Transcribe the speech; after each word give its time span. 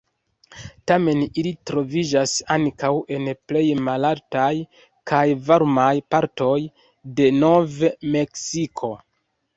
Tamen 0.91 1.19
ili 1.41 1.49
troviĝas 1.69 2.33
ankaŭ 2.55 2.91
en 3.17 3.29
plej 3.51 3.63
malaltaj 3.89 4.51
kaj 5.13 5.23
varmaj 5.51 5.93
partoj 6.15 6.59
de 7.21 7.29
Nov-Meksiko. 7.45 8.95